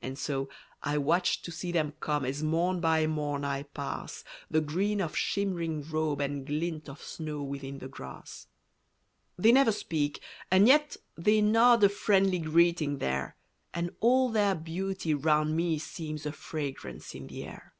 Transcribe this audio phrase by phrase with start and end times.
[0.00, 0.48] And so,
[0.82, 5.16] I watch to see them come As morn by morn I pass, The green of
[5.16, 8.48] shimmering robe and glint Of snow within the grass.
[9.38, 10.20] They never speak
[10.50, 13.36] and yet they nod A friendly greeting there,
[13.72, 17.74] And all their beauty round me seems A fragrance in the air.